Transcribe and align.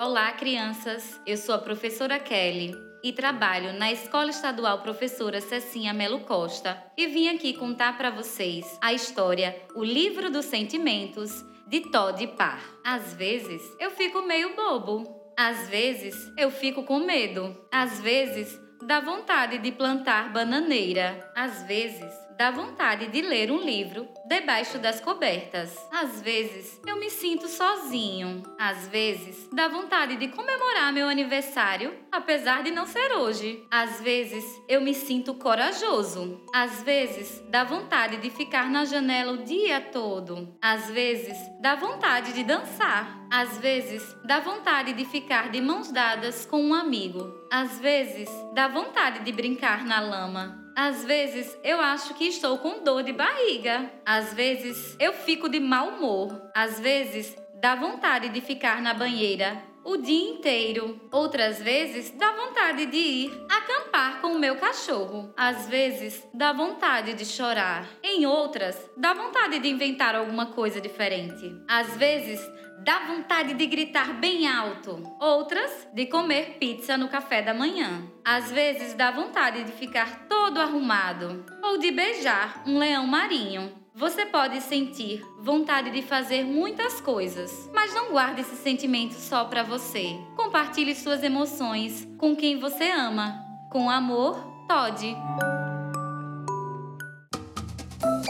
Olá, 0.00 0.32
crianças! 0.32 1.20
Eu 1.26 1.36
sou 1.36 1.54
a 1.54 1.58
professora 1.58 2.18
Kelly 2.18 2.74
e 3.04 3.12
trabalho 3.12 3.74
na 3.74 3.92
Escola 3.92 4.30
Estadual 4.30 4.80
Professora 4.80 5.42
Cecinha 5.42 5.92
Melo 5.92 6.20
Costa 6.20 6.82
e 6.96 7.06
vim 7.06 7.28
aqui 7.28 7.52
contar 7.52 7.98
para 7.98 8.08
vocês 8.08 8.78
a 8.80 8.94
história 8.94 9.54
O 9.74 9.84
Livro 9.84 10.30
dos 10.30 10.46
Sentimentos 10.46 11.44
de 11.66 11.80
Todd 11.90 12.26
Parr. 12.28 12.62
Às 12.82 13.12
vezes 13.12 13.60
eu 13.78 13.90
fico 13.90 14.22
meio 14.22 14.56
bobo, 14.56 15.04
às 15.38 15.68
vezes 15.68 16.32
eu 16.34 16.50
fico 16.50 16.82
com 16.82 17.00
medo, 17.00 17.54
às 17.70 18.00
vezes 18.00 18.58
dá 18.82 19.00
vontade 19.00 19.58
de 19.58 19.70
plantar 19.70 20.32
bananeira, 20.32 21.30
às 21.36 21.64
vezes 21.64 22.10
dá 22.40 22.50
vontade 22.50 23.08
de 23.08 23.20
ler 23.20 23.52
um 23.52 23.60
livro 23.60 24.08
debaixo 24.26 24.78
das 24.78 24.98
cobertas. 24.98 25.76
Às 25.92 26.22
vezes 26.22 26.80
eu 26.86 26.98
me 26.98 27.10
sinto 27.10 27.46
sozinho. 27.46 28.42
Às 28.58 28.88
vezes 28.88 29.46
dá 29.52 29.68
vontade 29.68 30.16
de 30.16 30.28
comemorar 30.28 30.90
meu 30.90 31.06
aniversário, 31.06 31.94
apesar 32.10 32.62
de 32.62 32.70
não 32.70 32.86
ser 32.86 33.12
hoje. 33.12 33.62
Às 33.70 34.00
vezes 34.00 34.42
eu 34.66 34.80
me 34.80 34.94
sinto 34.94 35.34
corajoso. 35.34 36.40
Às 36.50 36.82
vezes 36.82 37.44
dá 37.50 37.62
vontade 37.62 38.16
de 38.16 38.30
ficar 38.30 38.70
na 38.70 38.86
janela 38.86 39.32
o 39.32 39.44
dia 39.44 39.78
todo. 39.78 40.56
Às 40.62 40.88
vezes 40.88 41.36
dá 41.60 41.74
vontade 41.74 42.32
de 42.32 42.42
dançar. 42.42 43.20
Às 43.30 43.58
vezes 43.58 44.16
dá 44.24 44.40
vontade 44.40 44.94
de 44.94 45.04
ficar 45.04 45.50
de 45.50 45.60
mãos 45.60 45.92
dadas 45.92 46.46
com 46.46 46.62
um 46.62 46.72
amigo. 46.72 47.34
Às 47.52 47.78
vezes 47.78 48.30
dá 48.54 48.66
vontade 48.66 49.20
de 49.24 49.30
brincar 49.30 49.84
na 49.84 50.00
lama. 50.00 50.69
Às 50.82 51.04
vezes 51.04 51.58
eu 51.62 51.78
acho 51.78 52.14
que 52.14 52.24
estou 52.24 52.56
com 52.56 52.82
dor 52.82 53.02
de 53.02 53.12
barriga. 53.12 53.92
Às 54.02 54.32
vezes 54.32 54.96
eu 54.98 55.12
fico 55.12 55.46
de 55.46 55.60
mau 55.60 55.88
humor. 55.90 56.50
Às 56.54 56.80
vezes 56.80 57.36
dá 57.56 57.74
vontade 57.74 58.30
de 58.30 58.40
ficar 58.40 58.80
na 58.80 58.94
banheira 58.94 59.62
o 59.84 59.98
dia 59.98 60.30
inteiro. 60.30 60.98
Outras 61.12 61.60
vezes 61.60 62.10
dá 62.12 62.32
vontade 62.32 62.86
de 62.86 62.96
ir 62.96 63.46
acampar 63.50 64.22
com 64.22 64.28
o 64.28 64.38
meu 64.38 64.56
cachorro. 64.56 65.30
Às 65.36 65.68
vezes 65.68 66.26
dá 66.32 66.52
vontade 66.52 67.12
de 67.12 67.26
chorar. 67.26 67.86
Em 68.12 68.26
outras, 68.26 68.76
dá 68.96 69.14
vontade 69.14 69.60
de 69.60 69.68
inventar 69.68 70.16
alguma 70.16 70.46
coisa 70.46 70.80
diferente. 70.80 71.54
Às 71.68 71.96
vezes 71.96 72.40
dá 72.80 73.06
vontade 73.06 73.54
de 73.54 73.64
gritar 73.66 74.14
bem 74.14 74.48
alto. 74.48 75.00
Outras, 75.20 75.86
de 75.94 76.06
comer 76.06 76.56
pizza 76.58 76.98
no 76.98 77.08
café 77.08 77.40
da 77.40 77.54
manhã. 77.54 78.02
Às 78.24 78.50
vezes 78.50 78.94
dá 78.94 79.12
vontade 79.12 79.62
de 79.62 79.70
ficar 79.70 80.26
todo 80.28 80.60
arrumado 80.60 81.44
ou 81.62 81.78
de 81.78 81.92
beijar 81.92 82.64
um 82.66 82.78
leão 82.78 83.06
marinho. 83.06 83.72
Você 83.94 84.26
pode 84.26 84.60
sentir 84.60 85.24
vontade 85.38 85.92
de 85.92 86.02
fazer 86.02 86.44
muitas 86.44 87.00
coisas, 87.00 87.70
mas 87.72 87.94
não 87.94 88.10
guarde 88.10 88.40
esse 88.40 88.56
sentimento 88.56 89.14
só 89.14 89.44
para 89.44 89.62
você. 89.62 90.18
Compartilhe 90.36 90.96
suas 90.96 91.22
emoções 91.22 92.08
com 92.18 92.34
quem 92.34 92.58
você 92.58 92.90
ama. 92.90 93.40
Com 93.70 93.88
amor, 93.88 94.36
Todd. 94.66 95.16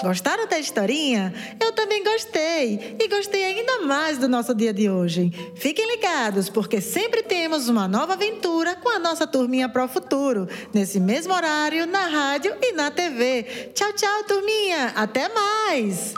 Gostaram 0.02 0.46
da 0.46 0.58
historinha? 0.58 1.32
Eu 1.60 1.72
também 1.72 2.02
gostei. 2.02 2.96
E 2.98 3.08
gostei 3.08 3.44
ainda 3.44 3.80
mais 3.80 4.18
do 4.18 4.28
nosso 4.28 4.54
dia 4.54 4.72
de 4.72 4.88
hoje. 4.88 5.30
Fiquem 5.54 5.86
ligados, 5.86 6.48
porque 6.48 6.80
sempre 6.80 7.22
temos 7.22 7.68
uma 7.68 7.86
nova 7.86 8.14
aventura 8.14 8.76
com 8.76 8.88
a 8.88 8.98
nossa 8.98 9.26
turminha 9.26 9.68
Pro 9.68 9.86
Futuro, 9.88 10.48
nesse 10.72 10.98
mesmo 10.98 11.34
horário, 11.34 11.86
na 11.86 12.06
rádio 12.06 12.54
e 12.62 12.72
na 12.72 12.90
TV. 12.90 13.70
Tchau, 13.74 13.92
tchau, 13.92 14.24
turminha. 14.24 14.92
Até 14.96 15.28
mais! 15.28 16.14